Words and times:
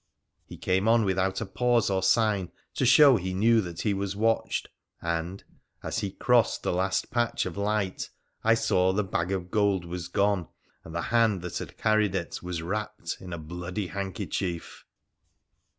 He 0.47 0.57
came 0.57 0.87
on 0.87 1.05
with 1.05 1.19
out 1.19 1.41
a 1.41 1.45
pause 1.45 1.91
or 1.91 2.01
sign 2.01 2.51
to 2.73 2.87
show 2.87 3.17
he 3.17 3.35
knew 3.35 3.61
that 3.61 3.81
he 3.81 3.93
was 3.93 4.15
watched, 4.15 4.67
and, 4.99 5.43
as 5.83 5.99
he 5.99 6.09
crossed 6.09 6.63
the 6.63 6.73
last 6.73 7.11
patch 7.11 7.45
of 7.45 7.55
light, 7.55 8.09
I 8.43 8.55
saw 8.55 8.93
the 8.93 9.03
bag 9.03 9.31
of 9.31 9.43
PHRA 9.43 9.43
THE 9.43 9.45
PHCENICIAN 9.45 9.47
2S3 9.47 9.51
gold 9.51 9.85
was 9.85 10.07
gone, 10.07 10.47
and 10.83 10.95
the 10.95 11.01
hand 11.03 11.41
that 11.43 11.59
had 11.59 11.77
carried 11.77 12.15
it 12.15 12.41
was 12.41 12.63
wrapped 12.63 13.17
in 13.19 13.31
a 13.31 13.37
bloody 13.37 13.87
handkerchief. 13.89 14.85